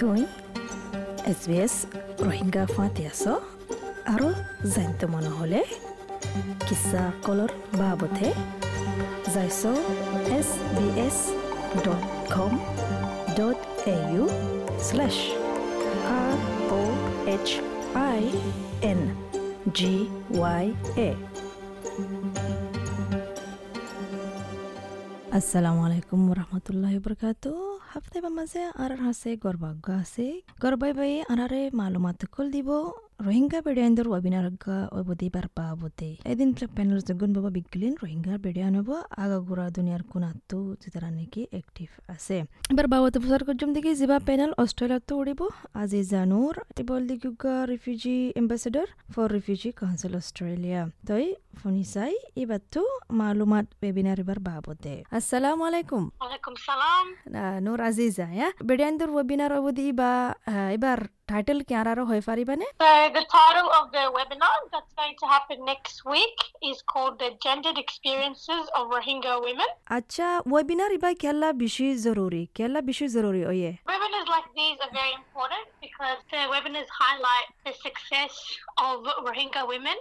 [0.00, 0.20] তুই
[1.30, 1.74] এছ বি এছ
[2.24, 3.24] ৰোহিংগা ফাঁতি আছ
[4.12, 4.26] আৰু
[4.74, 5.62] জানিত মন হ'লে
[6.66, 8.28] কিছা কলৰ বাবতে
[9.34, 9.60] যাইছ
[10.38, 11.18] S B S
[11.84, 12.52] dot com
[13.38, 13.58] dot
[13.88, 14.24] A U
[14.86, 15.16] slash
[16.12, 16.32] R
[16.72, 16.96] O'
[17.32, 17.48] H
[18.02, 18.22] I
[18.90, 19.00] N
[19.76, 19.94] G
[20.34, 20.66] Y
[21.00, 21.08] এ
[25.38, 26.92] আসসালামু আলাইকুম রহমতুল্লাহ
[27.91, 30.25] হাফতে বা মাজে আৰ আছে গৰ্ভাগ্য আছে
[30.63, 32.69] গৰ্ভাই বাই আনাৰে মালুমাত দিব
[33.21, 34.65] ৰোহিংগা বেডিয়ানৰ অভিনাৰজ্ঞ
[34.99, 38.89] অবধি বাৰ পা অৱধে এদিন পেনেল জগুন বাবা বিগলিন ৰোহিংগা বেডিয়ান হ'ব
[39.23, 42.37] আগাগুৰা দুনিয়াৰ কোনাতো যেতিয়া নেকি এক্টিভ আছে
[42.71, 45.41] এবাৰ বাবত প্ৰচাৰ কৰ্যম দেখি যিবা পেনেল অষ্ট্ৰেলিয়াতো উৰিব
[45.81, 51.25] আজি জানুৰ টিবল দিগুগা refugee ambassador for refugee council Australia তই
[51.57, 55.03] Funisai Ibatu maklumat webinar barbabote.
[55.11, 56.11] Assalamualaikum.
[56.21, 57.05] Waalaikumsalam.
[57.33, 58.51] Uh, Nur Aziza ya.
[58.63, 62.65] Bedandur webinar obudi iba uh, ibar title kya raro hoy faribane?
[62.79, 67.31] So the title of the webinar that's going to happen next week is called the
[67.43, 69.67] gendered experiences of Rohingya women.
[69.89, 72.49] Acha webinar iba kella bishi zaruri.
[72.53, 73.79] Kella bishi zaruri oye.
[73.87, 75.67] Webinars like these are very important
[76.01, 78.33] uh, because the webinars highlight the success
[78.77, 79.95] of Rohingya women,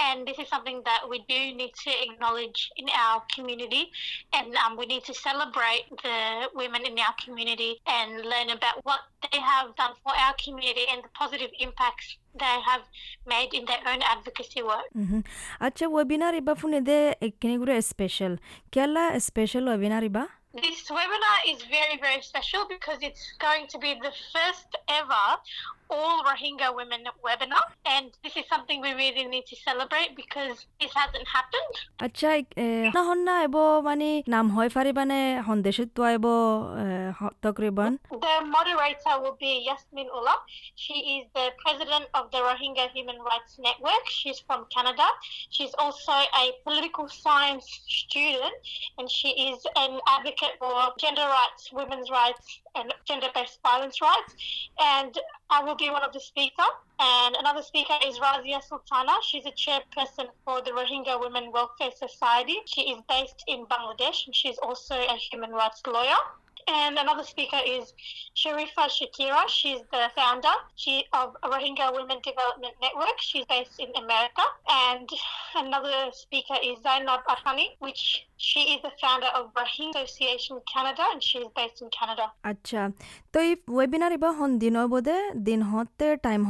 [0.00, 3.90] and this is something that we do need to acknowledge in our community,
[4.34, 9.00] and um, we need to celebrate the women in our community and learn about what
[9.32, 12.82] they have done for our community and the positive impacts they have
[13.26, 14.84] made in their own advocacy work.
[14.96, 15.20] Mm-hmm.
[15.60, 16.98] अच्छा webinar इबा फुने दे
[17.42, 18.36] केनेगुरे special
[18.72, 19.68] केला special
[20.54, 25.36] this webinar is very, very special because it's going to be the first ever
[25.95, 27.65] all Rohingya women webinar.
[27.85, 31.73] And this is something we really need to celebrate because this hasn't happened.
[32.05, 32.29] আচ্ছা
[32.95, 33.55] না হন না এব
[33.89, 36.25] মানে নাম হয় পারিবানে সন্দেশত তো এব
[37.43, 37.93] তকরিবান
[38.25, 40.39] The moderator will be Yasmin Ullah.
[40.83, 44.03] She is the president of the Rohingya Human Rights Network.
[44.19, 45.07] She's from Canada.
[45.55, 46.13] She's also
[46.43, 47.67] a political science
[48.01, 48.55] student
[48.97, 52.45] and she is an advocate for gender rights, women's rights,
[52.77, 54.31] and gender based violence rights.
[54.97, 55.13] And
[55.55, 56.74] I will be one of the speakers.
[57.00, 59.12] And another speaker is Razia Sultana.
[59.22, 62.56] She's a chairperson for the Rohingya Women Welfare Society.
[62.66, 66.18] She is based in Bangladesh and she's also a human rights lawyer.
[66.68, 67.94] And another speaker is
[68.36, 69.48] Sharifa Shakira.
[69.48, 73.18] She's the founder she, of Rohingya Women Development Network.
[73.20, 74.42] She's based in America.
[74.70, 75.08] And
[75.56, 81.22] another speaker is Zainab Arhani, which she is the founder of Rohingya Association Canada, and
[81.22, 82.32] she's based in Canada.
[82.44, 82.92] Acha.
[83.34, 84.34] So, webinar iba
[86.22, 86.44] time?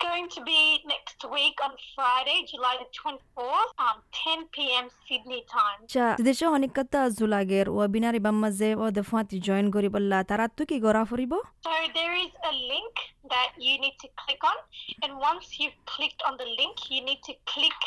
[0.00, 4.88] Going to be next next week on Friday, July the 24th, um, 10 p.m.
[5.08, 5.86] Sydney time.
[5.88, 10.80] Cha, the show 자, 드디어 허니까타 줄라게르 와 비나리 밤마제 와 데파티 join 고리벌라 타라투키
[10.80, 11.42] 고라프리보.
[11.62, 12.94] So there is a link
[13.33, 14.57] that you need to click on,
[15.03, 17.79] and once you've clicked on the link, you need to click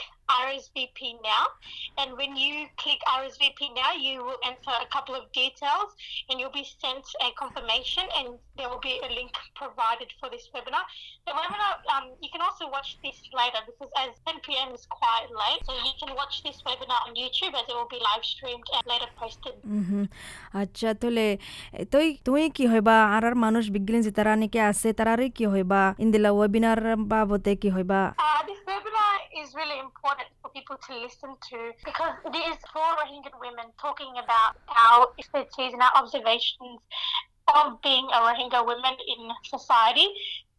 [0.45, 1.45] RSVP now.
[2.01, 5.91] And when you click RSVP now, you will enter a couple of details,
[6.29, 10.49] and you'll be sent a confirmation, and there will be a link provided for this
[10.55, 10.85] webinar.
[11.27, 14.69] The webinar, um, you can also watch this later because as 10 p.m.
[14.79, 18.01] is quite late, so you can watch this webinar on YouTube as it will be
[18.11, 19.55] live streamed and later posted.
[19.89, 20.07] হুম
[20.61, 21.27] আচ্ছা তাহলে
[21.93, 25.83] তুই তুই কি হইবা আর আর মানুষ বিজ্ঞানী যে তারা নাকি আছে তারারে কি হইবা
[26.05, 26.81] ইন্দিলা ওয়েবিনার
[27.13, 31.59] বাবতে কি হইবা Uh, this webinar is really important for people to listen to
[31.89, 34.53] because it is for Rohingya women talking about
[34.85, 36.81] our expertise and our observations
[37.59, 39.21] of being a Rohingya woman in
[39.55, 40.09] society.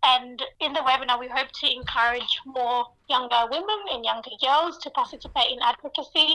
[0.03, 4.87] And in the webinar, we hope to encourage more younger women and younger girls to
[4.91, 6.29] participate in advocacy.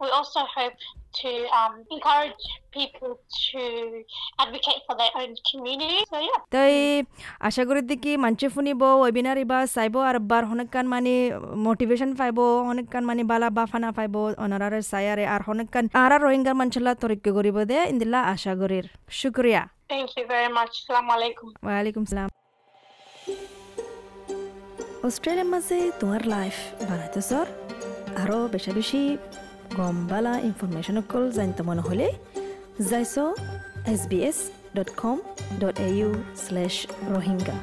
[0.00, 0.78] We also hope
[1.20, 3.62] to um, encourage people to
[4.38, 6.00] advocate for their own community.
[6.12, 6.40] So, yeah.
[6.56, 6.74] তাই
[7.48, 11.14] আশা করি দেখি মানছে শুনিব webinar ইবা চাইব আর বার হনেকান মানে
[11.66, 14.14] motivation পাইব হনেকান মানে বালা বাফানা পাইব
[14.44, 18.86] অনারারে চায়ারে আর হনেকান আর আর রোহিঙ্গার মানছলা তরিক্য করিব দে ইন্দিলা আশা করির
[19.20, 20.72] শুক্রিয়া Thank you very much.
[20.80, 21.48] Assalamu alaikum.
[21.66, 22.33] ওয়ালাইকুম সালাম
[25.07, 26.55] অস্ট্রেলিয়ার মাঝে তোমার লাইফ
[26.89, 27.47] বানাইতে সর
[28.15, 29.01] আরও বেশি বেশি
[29.75, 32.07] গম বালা ইনফরমেশন অকল জানতে মনে হলে
[32.89, 33.15] যাইছ
[33.85, 34.37] S B S
[34.75, 35.17] dot com
[35.59, 36.09] dot A U
[36.43, 36.75] slash
[37.09, 37.55] Rohingya